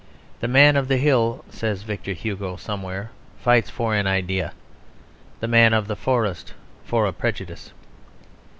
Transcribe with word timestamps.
The 0.39 0.47
Man 0.47 0.77
of 0.77 0.87
the 0.87 0.97
Hill, 0.97 1.45
says 1.51 1.83
Victor 1.83 2.13
Hugo 2.13 2.55
somewhere, 2.55 3.11
fights 3.39 3.69
for 3.69 3.93
an 3.93 4.07
idea; 4.07 4.51
the 5.41 5.47
Man 5.47 5.73
of 5.75 5.87
the 5.87 5.95
Forest 5.95 6.55
for 6.83 7.05
a 7.05 7.13
prejudice. 7.13 7.71